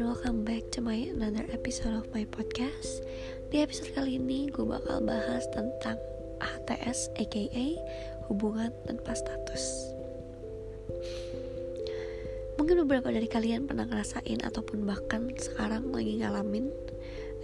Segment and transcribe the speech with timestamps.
[0.00, 3.04] and welcome back to my another episode of my podcast.
[3.52, 6.00] Di episode kali ini gue bakal bahas tentang
[6.40, 7.66] HTS aka
[8.24, 9.92] hubungan tanpa status.
[12.56, 16.72] Mungkin beberapa dari kalian pernah ngerasain ataupun bahkan sekarang lagi ngalamin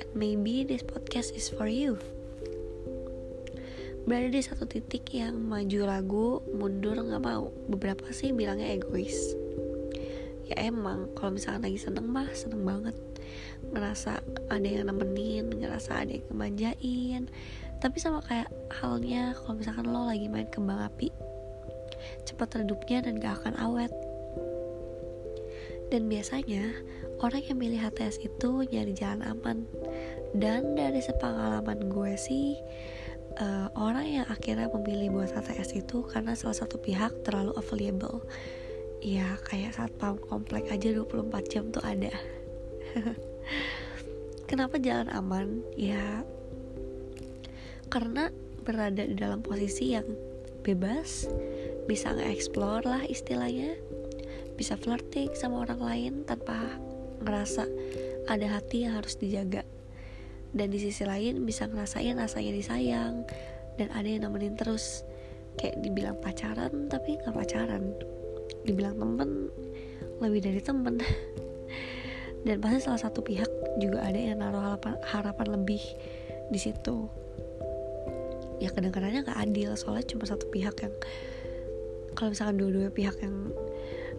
[0.01, 2.01] and maybe this podcast is for you.
[4.09, 7.53] Berada di satu titik yang maju ragu, mundur nggak mau.
[7.69, 9.45] Beberapa sih bilangnya egois
[10.47, 11.11] ya emang.
[11.19, 12.97] Kalau misalkan lagi seneng mah seneng banget.
[13.75, 17.23] Ngerasa ada yang nemenin ngerasa ada yang ngemanjain.
[17.83, 18.49] Tapi sama kayak
[18.81, 21.13] halnya kalau misalkan lo lagi main kembang api
[22.27, 23.93] cepat redupnya dan gak akan awet.
[25.87, 26.75] Dan biasanya
[27.23, 29.67] orang yang milih HTS itu nyari jalan aman.
[30.35, 32.59] Dan dari sepengalaman gue sih
[33.39, 38.25] uh, orang yang akhirnya memilih buat HTS itu karena salah satu pihak terlalu available
[39.05, 42.13] ya kayak saat pam komplek aja 24 jam tuh ada.
[44.51, 45.63] Kenapa jalan aman?
[45.75, 46.23] Ya
[47.87, 48.35] karena
[48.67, 50.07] berada di dalam posisi yang
[50.67, 51.31] bebas
[51.87, 53.79] bisa nge-explore lah istilahnya
[54.59, 56.77] bisa flirting sama orang lain tanpa
[57.23, 57.63] ngerasa
[58.27, 59.63] ada hati yang harus dijaga.
[60.57, 63.23] Dan di sisi lain bisa ngerasain rasanya disayang
[63.77, 65.05] dan ada yang nemenin terus.
[65.57, 67.97] Kayak dibilang pacaran tapi nggak pacaran
[68.67, 69.51] dibilang temen
[70.21, 71.01] lebih dari temen.
[72.47, 73.51] Dan pasti salah satu pihak
[73.83, 75.83] juga ada yang naruh harapan, harapan lebih
[76.51, 77.11] di situ.
[78.63, 80.95] Ya kadang-kadangnya nggak adil soalnya cuma satu pihak yang
[82.17, 83.53] kalau misalkan dua-dua pihak yang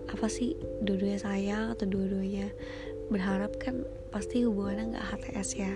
[0.08, 0.54] apa sih
[0.86, 2.54] dua-duanya sayang atau dua-duanya
[3.10, 3.84] berharap kan
[4.14, 5.74] pasti hubungannya nggak HTS ya.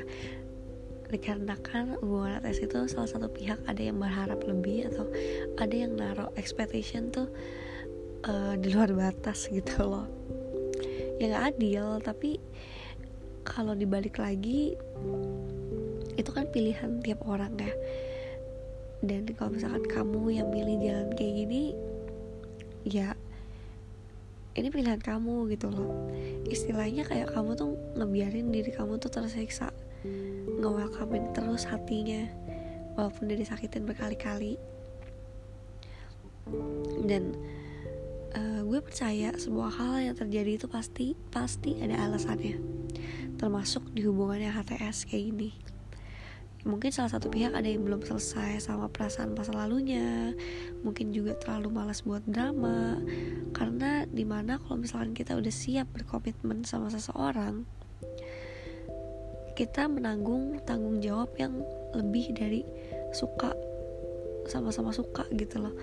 [1.12, 5.08] Dikarenakan hubungan HTS itu salah satu pihak ada yang berharap lebih atau
[5.58, 7.32] ada yang naruh expectation tuh
[8.26, 10.08] uh, di luar batas gitu loh.
[11.22, 12.42] Ya nggak adil tapi
[13.42, 14.78] kalau dibalik lagi
[16.18, 17.74] itu kan pilihan tiap orang ya.
[19.02, 21.74] Dan kalau misalkan kamu yang milih jalan kayak gini
[22.86, 23.18] ya
[24.54, 26.12] ini pilihan kamu gitu loh.
[26.46, 29.74] Istilahnya kayak kamu tuh ngebiarin diri kamu tuh tersiksa
[30.62, 32.26] ngewelcomein terus hatinya
[32.98, 34.60] walaupun dia disakitin berkali-kali.
[37.08, 37.38] Dan
[38.36, 42.60] uh, gue percaya semua hal yang terjadi itu pasti pasti ada alasannya.
[43.36, 45.52] Termasuk di hubungannya HTS kayak gini.
[46.62, 50.38] Mungkin salah satu pihak ada yang belum selesai sama perasaan masa lalunya.
[50.86, 53.02] Mungkin juga terlalu malas buat drama.
[53.50, 57.66] Karena di mana kalau misalkan kita udah siap berkomitmen sama seseorang
[59.62, 61.60] kita menanggung tanggung jawab yang
[61.92, 62.64] lebih dari
[63.12, 63.52] suka
[64.50, 65.76] sama-sama suka gitu loh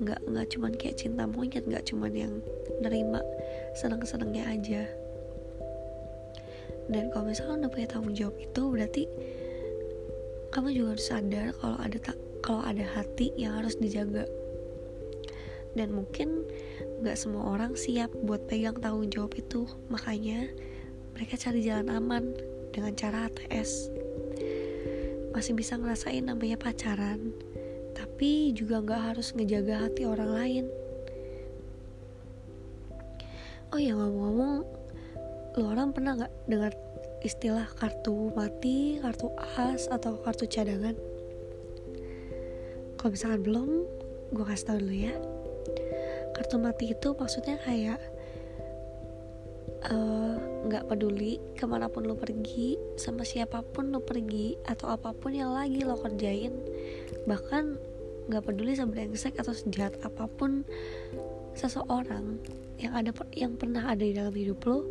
[0.00, 2.34] nggak nggak cuman kayak cinta monyet nggak cuman yang
[2.80, 3.20] nerima
[3.76, 4.82] senang senangnya aja.
[6.90, 9.04] Dan kalau misalkan udah punya tanggung jawab itu berarti
[10.50, 14.26] kamu juga harus sadar kalau ada tak kalau ada hati yang harus dijaga.
[15.78, 16.48] Dan mungkin
[17.04, 19.70] nggak semua orang siap buat pegang tanggung jawab itu.
[19.86, 20.50] Makanya
[21.14, 22.34] mereka cari jalan aman
[22.74, 23.90] dengan cara HTS
[25.30, 27.30] masih bisa ngerasain namanya pacaran
[28.20, 30.64] tapi juga nggak harus ngejaga hati orang lain.
[33.72, 34.60] Oh ya ngomong-ngomong
[35.56, 36.76] lo orang pernah nggak dengar
[37.24, 40.92] istilah kartu mati kartu as atau kartu cadangan?
[43.00, 43.88] Kalau misalkan belum
[44.36, 45.16] gue kasih tau dulu ya.
[46.36, 48.04] Kartu mati itu maksudnya kayak
[49.88, 50.34] eh,
[50.68, 55.16] nggak uh, peduli ke mana pun lo pergi sama siapa pun lo pergi atau apa
[55.16, 56.52] pun yang lagi lo kerjain.
[57.24, 57.88] Bahkan
[58.28, 60.66] nggak peduli sebrengsek atau sejahat apa pun
[61.56, 62.38] seseorang
[62.80, 64.84] yang ada yang pernah ada di dalam hidup lo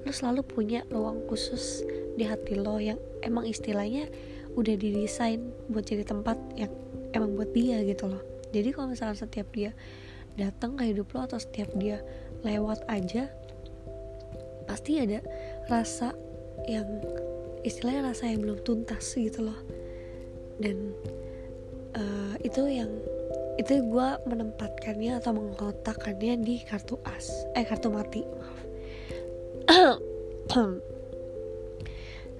[0.00, 1.84] lo selalu punya ruang khusus
[2.16, 4.08] di hati lo yang emang istilahnya
[4.56, 6.72] udah didesain buat jadi tempat yang
[7.14, 8.22] emang buat dia gitu loh.
[8.50, 9.76] Jadi kalau misalnya setiap dia
[10.34, 12.02] datang ke hidup lo atau setiap dia
[12.42, 13.30] lewat aja
[14.66, 15.20] pasti ada
[15.68, 16.14] rasa
[16.66, 16.86] yang
[17.66, 19.58] istilahnya rasa yang belum tuntas gitu loh.
[20.58, 20.96] Dan
[21.96, 22.90] uh, itu yang
[23.58, 27.28] itu gue menempatkannya atau mengkotakkannya di kartu as.
[27.52, 28.60] Eh kartu mati maaf.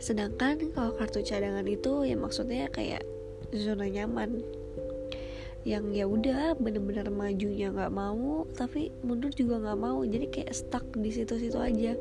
[0.07, 3.05] Sedangkan kalau kartu cadangan itu ya maksudnya kayak
[3.53, 4.41] zona nyaman.
[5.61, 10.01] Yang ya udah bener-bener majunya nggak mau tapi mundur juga nggak mau.
[10.01, 11.93] Jadi kayak stuck di situ-situ aja.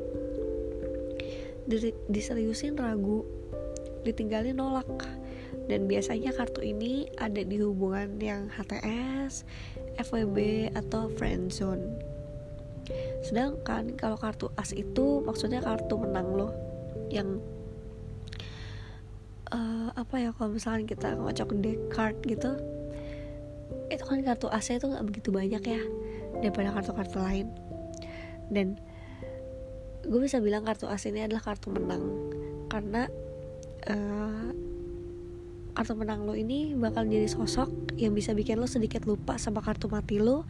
[2.08, 3.28] Diseriusin ragu
[4.00, 5.19] ditinggalin nolak
[5.66, 9.44] dan biasanya kartu ini ada di hubungan yang HTS,
[9.98, 12.10] FWB atau friendzone.
[13.22, 16.50] sedangkan kalau kartu as itu maksudnya kartu menang lo
[17.06, 17.38] yang
[19.54, 22.58] uh, apa ya kalau misalnya kita ngocok deck card gitu
[23.90, 25.82] itu kan kartu as itu nggak begitu banyak ya
[26.40, 27.46] daripada kartu-kartu lain
[28.50, 28.78] dan
[30.06, 32.02] gue bisa bilang kartu as ini adalah kartu menang
[32.70, 33.10] karena
[33.90, 34.50] uh,
[35.72, 39.86] kartu menang lo ini bakal jadi sosok yang bisa bikin lo sedikit lupa sama kartu
[39.86, 40.44] mati lo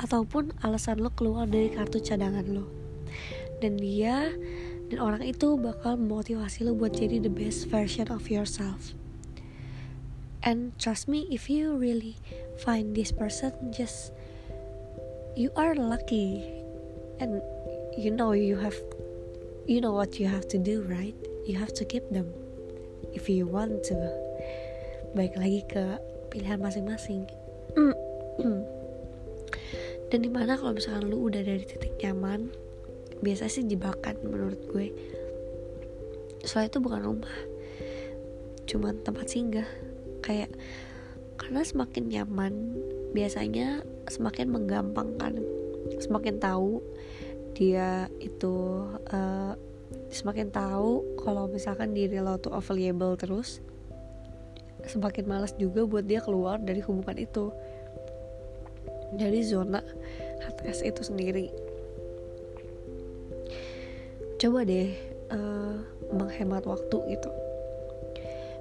[0.00, 2.64] ataupun alasan lo keluar dari kartu cadangan lo
[3.60, 4.32] dan dia
[4.86, 8.94] dan orang itu bakal memotivasi lo buat jadi the best version of yourself.
[10.46, 12.14] And trust me if you really
[12.62, 14.14] find this person just
[15.34, 16.46] you are lucky.
[17.18, 17.42] And
[17.98, 18.78] you know you have
[19.66, 21.16] you know what you have to do right?
[21.48, 22.30] You have to keep them
[23.10, 24.25] if you want to
[25.16, 25.96] baik lagi ke
[26.28, 27.24] pilihan masing-masing.
[30.12, 32.52] Dan di mana kalau misalkan lu udah dari titik nyaman
[33.24, 34.92] biasa sih jebakan menurut gue.
[36.44, 37.36] Soalnya itu bukan rumah
[38.68, 39.66] cuman tempat singgah.
[40.20, 40.52] Kayak
[41.40, 42.52] karena semakin nyaman
[43.16, 43.80] biasanya
[44.12, 45.40] semakin menggampangkan
[46.02, 46.84] semakin tahu
[47.56, 49.56] dia itu uh,
[50.12, 53.64] semakin tahu kalau misalkan diri lo tuh available terus
[54.86, 57.50] semakin malas juga buat dia keluar dari hubungan itu.
[59.14, 59.82] Dari zona
[60.42, 61.46] HTS itu sendiri.
[64.36, 64.90] Coba deh
[65.32, 65.76] uh,
[66.10, 67.30] menghemat waktu gitu.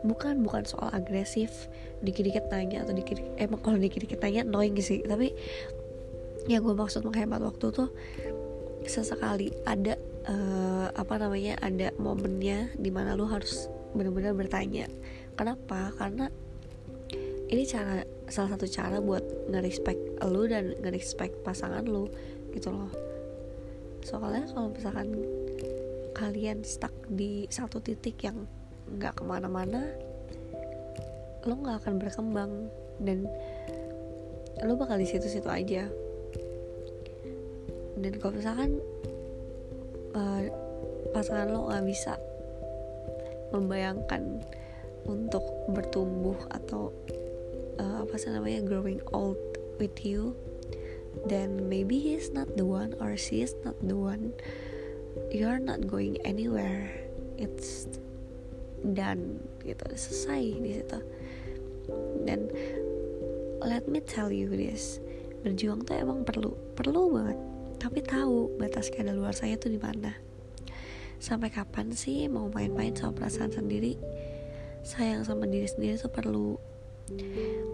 [0.06, 1.66] Bukan bukan soal agresif
[2.06, 5.34] dikit-dikit tanya atau dikit emang kalau dikit-dikit tanya annoying sih tapi
[6.46, 7.90] yang gue maksud menghemat waktu tuh
[8.86, 9.98] sesekali ada
[10.30, 14.86] uh, apa namanya ada momennya di mana lu harus benar-benar bertanya
[15.40, 15.96] kenapa?
[15.96, 16.28] Karena
[17.46, 19.22] ini cara salah satu cara buat
[19.54, 22.10] nge-respect lu dan nge-respect pasangan lu
[22.52, 22.92] gitu loh.
[24.02, 25.10] Soalnya kalau misalkan
[26.16, 28.48] kalian stuck di satu titik yang
[28.86, 29.82] nggak ke mana-mana
[31.46, 32.52] lo nggak akan berkembang
[33.02, 33.30] dan
[34.66, 35.86] lo bakal di situ-situ aja.
[37.96, 38.82] Dan kalau misalkan
[40.18, 40.42] uh,
[41.14, 42.18] pasangan lo nggak bisa
[43.54, 44.42] membayangkan
[45.06, 46.90] untuk bertumbuh atau
[47.78, 49.38] uh, apa sih namanya growing old
[49.78, 50.34] with you
[51.24, 54.36] then maybe he's not the one or she is not the one.
[55.32, 56.92] You're not going anywhere.
[57.40, 57.88] It's
[58.84, 61.00] done gitu selesai di situ.
[62.28, 62.52] Dan
[63.64, 65.00] let me tell you this
[65.46, 67.40] berjuang tuh emang perlu perlu banget.
[67.80, 70.12] Tapi tahu batas luar saya tuh di mana
[71.20, 73.98] sampai kapan sih mau main-main sama perasaan sendiri?
[74.86, 76.60] Sayang sama diri sendiri tuh perlu.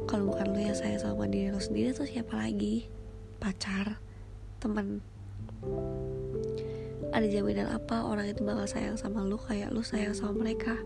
[0.07, 2.87] Kalau bukan lo yang sayang sama diri lo sendiri tuh siapa lagi?
[3.39, 3.99] Pacar?
[4.59, 5.01] Teman
[7.11, 10.79] ada jaminan apa orang itu bakal sayang sama lo kayak lo sayang sama mereka?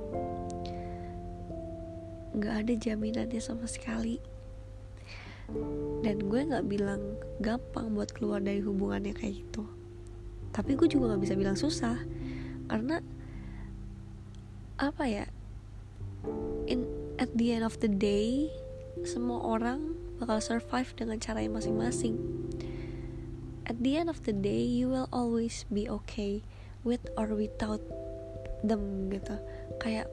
[2.33, 4.17] Nggak ada jaminannya sama sekali.
[6.01, 9.69] Dan gue nggak bilang gampang buat keluar dari hubungannya kayak gitu.
[10.49, 12.01] Tapi gue juga nggak bisa bilang susah
[12.67, 13.01] karena
[14.75, 15.25] apa ya
[16.67, 16.83] in
[17.15, 18.51] at the end of the day
[19.07, 22.15] semua orang bakal survive dengan cara yang masing-masing.
[23.65, 26.45] At the end of the day you will always be okay
[26.87, 27.81] with or without
[28.63, 29.35] them gitu.
[29.81, 30.07] Kayak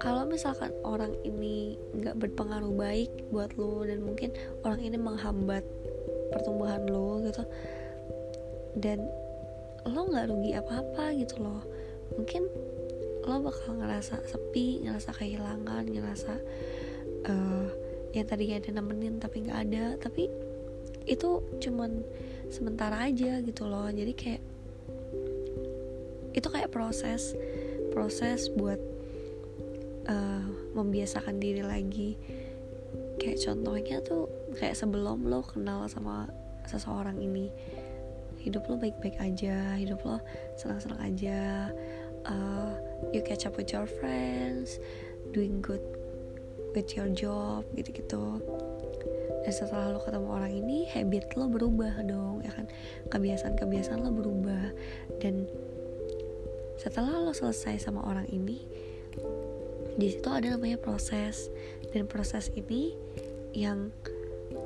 [0.00, 4.32] kalau misalkan orang ini nggak berpengaruh baik buat lo dan mungkin
[4.64, 5.60] orang ini menghambat
[6.32, 7.44] pertumbuhan lo gitu
[8.80, 9.04] dan
[9.88, 11.62] lo nggak rugi apa-apa gitu loh.
[12.16, 12.42] Mungkin
[13.24, 16.34] lo bakal ngerasa sepi ngerasa kehilangan ngerasa
[17.28, 17.68] uh,
[18.10, 19.84] yang tadinya ada nemenin tapi nggak ada.
[20.00, 20.28] Tapi
[21.08, 22.04] itu cuman
[22.52, 23.88] sementara aja gitu loh.
[23.88, 24.42] Jadi kayak
[26.30, 27.34] itu kayak proses
[27.90, 28.78] proses buat
[30.06, 30.44] uh,
[30.76, 32.14] membiasakan diri lagi.
[33.20, 36.30] Kayak contohnya tuh kayak sebelum lo kenal sama
[36.66, 37.50] seseorang ini
[38.40, 40.18] hidup lo baik-baik aja hidup lo
[40.56, 41.70] senang-senang aja.
[42.28, 42.76] Uh,
[43.16, 44.76] you catch up with your friends
[45.32, 45.80] doing good
[46.76, 48.40] with your job gitu-gitu.
[49.40, 52.68] Dan setelah lo ketemu orang ini habit lo berubah dong ya kan?
[53.08, 54.72] Kebiasaan-kebiasaan lo berubah.
[55.18, 55.48] Dan
[56.76, 58.64] setelah lo selesai sama orang ini
[59.96, 61.48] di situ ada namanya proses.
[61.90, 62.94] Dan proses ini
[63.56, 63.90] yang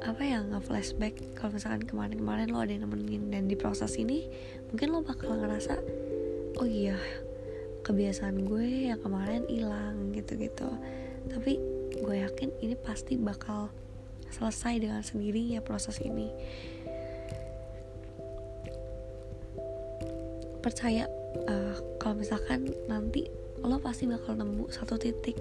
[0.04, 4.28] apa ya nge flashback kalau misalkan kemarin-kemarin lo ada yang nemenin dan di proses ini
[4.68, 5.80] mungkin lo bakal ngerasa
[6.60, 7.00] oh iya
[7.84, 10.66] kebiasaan gue yang kemarin hilang gitu-gitu.
[11.28, 11.60] Tapi
[12.00, 13.68] gue yakin ini pasti bakal
[14.32, 16.32] selesai dengan sendirinya proses ini.
[20.64, 21.04] Percaya
[21.44, 23.28] uh, kalau misalkan nanti
[23.60, 25.36] lo pasti bakal nemu satu titik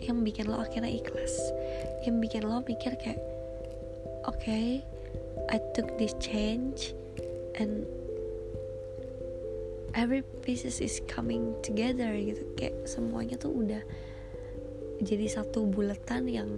[0.00, 1.36] yang bikin lo akhirnya ikhlas
[2.08, 3.20] yang bikin lo pikir kayak
[4.30, 4.86] okay,
[5.50, 6.94] I took this change
[7.58, 7.82] and
[9.94, 12.46] every pieces is coming together gitu.
[12.54, 13.82] Kayak semuanya tuh udah
[15.02, 16.50] jadi satu bulatan yang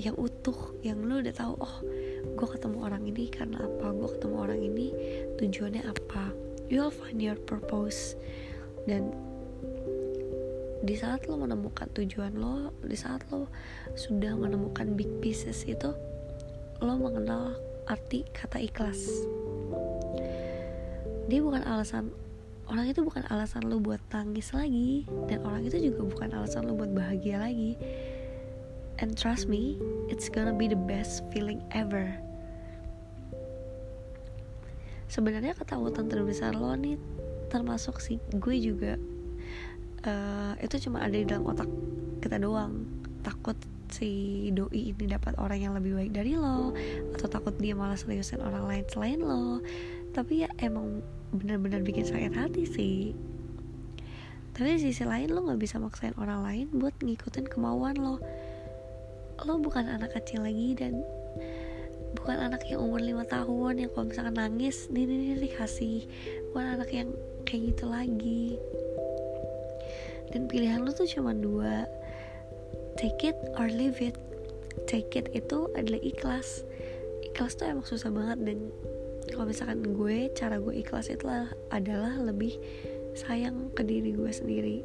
[0.00, 1.76] yang utuh yang lo udah tahu oh
[2.32, 4.86] gue ketemu orang ini karena apa gue ketemu orang ini
[5.36, 6.32] tujuannya apa.
[6.72, 8.16] You'll find your purpose.
[8.88, 9.12] Dan
[10.82, 13.46] di saat lo menemukan tujuan lo di saat lo
[13.94, 15.94] sudah menemukan big pieces itu
[16.82, 17.54] lo mengenal
[17.86, 19.06] arti kata ikhlas.
[21.30, 22.10] Dia bukan alasan
[22.66, 26.74] orang itu bukan alasan lo buat tangis lagi dan orang itu juga bukan alasan lo
[26.74, 27.78] buat bahagia lagi.
[28.98, 29.78] And trust me
[30.10, 32.10] it's gonna be the best feeling ever.
[35.06, 36.98] Sebenarnya ketakutan terbesar lo nih
[37.54, 38.98] termasuk sih gue juga
[40.06, 41.68] uh, itu cuma ada di dalam otak
[42.22, 42.86] kita doang.
[43.22, 43.54] Takut
[43.92, 46.72] si doi ini dapat orang yang lebih baik dari lo
[47.12, 49.60] atau takut dia malah seriusin orang lain selain lo.
[50.12, 51.00] Tapi ya emang
[51.32, 52.98] benar-benar bikin sakit hati sih.
[54.52, 58.20] Tapi di sisi lain lo nggak bisa maksain orang lain buat ngikutin kemauan lo.
[59.42, 61.00] Lo bukan anak kecil lagi dan
[62.12, 66.04] bukan anak yang umur 5 tahun yang kalau misalkan nangis nih nih nih dikasih
[66.52, 67.08] bukan anak yang
[67.48, 68.60] kayak gitu lagi
[70.32, 71.84] dan pilihan lo tuh cuma dua.
[72.96, 74.16] Take it or leave it.
[74.88, 76.64] Take it itu adalah ikhlas.
[77.24, 78.58] Ikhlas tuh emang susah banget dan
[79.30, 81.28] kalau misalkan gue cara gue ikhlas itu
[81.70, 82.56] adalah lebih
[83.12, 84.78] sayang ke diri gue sendiri.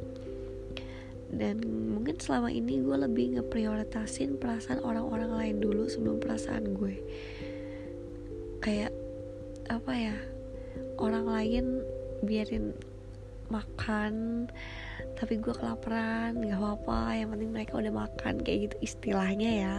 [1.28, 1.60] Dan
[1.92, 6.96] mungkin selama ini gue lebih ngeprioritasin perasaan orang-orang lain dulu sebelum perasaan gue.
[8.64, 8.92] Kayak
[9.68, 10.16] apa ya
[10.96, 11.64] orang lain
[12.24, 12.72] biarin
[13.52, 14.48] makan
[15.18, 19.76] tapi gue kelaparan nggak apa-apa yang penting mereka udah makan kayak gitu istilahnya ya.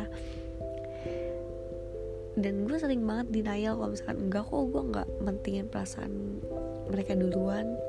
[2.35, 6.43] Dan gue sering banget denial kalau misalkan enggak kok gue nggak mentingin perasaan
[6.91, 7.79] mereka duluan.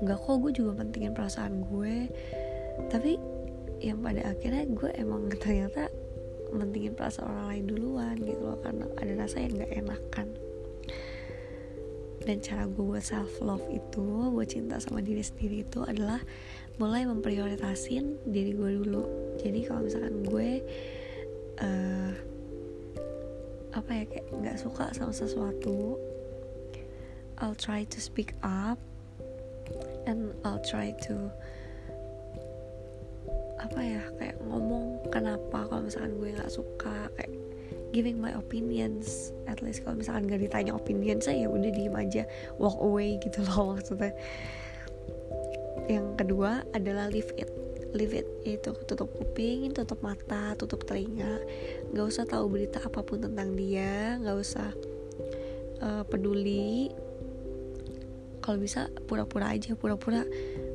[0.00, 2.08] Enggak kok gue juga mentingin perasaan gue.
[2.88, 3.20] Tapi
[3.84, 5.92] yang pada akhirnya gue emang ternyata
[6.56, 10.28] mentingin perasaan orang lain duluan gitu loh karena ada rasa yang nggak enakan
[12.24, 16.20] dan cara gue buat self love itu buat cinta sama diri sendiri itu adalah
[16.76, 19.04] mulai memprioritasin diri gue dulu.
[19.40, 20.50] Jadi kalau misalkan gue
[21.60, 22.12] uh,
[23.70, 25.94] apa ya kayak nggak suka sama sesuatu
[27.40, 28.76] I'll try to speak up
[30.04, 31.30] and I'll try to
[33.60, 37.32] apa ya kayak ngomong kenapa kalau misalkan gue nggak suka kayak
[37.90, 39.34] giving my opinions.
[39.50, 42.22] At least kalau misalkan gak ditanya opinion saya ya udah diem aja
[42.56, 44.14] walk away gitu loh maksudnya.
[45.90, 47.50] Yang kedua adalah leave it
[47.90, 51.42] leave it itu tutup kuping tutup mata tutup telinga.
[51.90, 54.70] Nggak usah tahu berita apa pun tentang dia nggak usah
[55.82, 56.94] uh, peduli.
[58.40, 60.22] Kalau bisa pura-pura aja pura-pura.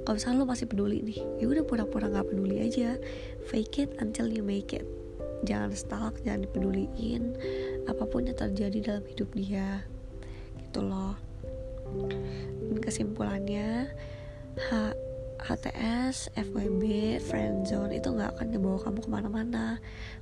[0.05, 2.99] Kalau misalnya lo masih peduli nih ya udah pura-pura nggak peduli aja.
[3.47, 4.83] Fake it until you make it
[5.43, 7.35] jangan stalk jangan dipeduliin
[7.91, 9.83] apa pun yang terjadi dalam hidup dia
[10.61, 11.19] gitu loh
[12.71, 13.91] dan kesimpulannya
[14.55, 14.69] H
[15.45, 19.65] HTS, FWB, friendzone itu nggak akan ngebawa kamu ke mana-mana.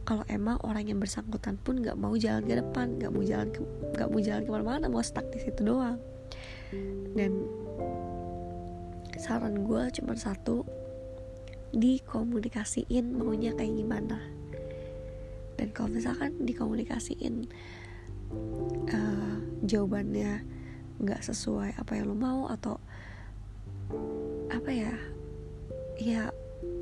[0.03, 3.48] Kalau emang orang yang bersangkutan pun nggak mau jalan ke depan, nggak mau jalan
[3.96, 5.96] nggak mau jalan ke mana-mana, mau stuck di situ doang.
[7.15, 7.46] Dan
[9.15, 10.67] saran gue cuma satu,
[11.72, 14.42] dikomunikasiin maunya kayak gimana
[15.57, 17.48] dan kalau misalkan dikomunikasiin
[18.89, 20.43] uh, jawabannya
[21.01, 22.77] nggak sesuai apa yang lo mau atau
[24.53, 24.93] apa ya
[25.98, 26.24] ya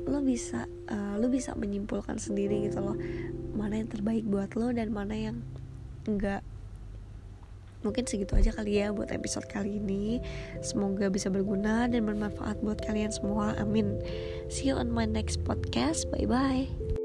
[0.06, 2.96] lo bisa uh, lo bisa menyimpulkan sendiri gitu loh
[3.52, 5.36] mana yang terbaik buat lo dan mana yang
[6.08, 6.42] enggak
[7.82, 10.22] mungkin segitu aja kali ya buat episode kali ini.
[10.62, 13.58] Semoga bisa berguna dan bermanfaat buat kalian semua.
[13.58, 13.98] Amin.
[14.48, 16.06] See you on my next podcast.
[16.14, 17.01] Bye bye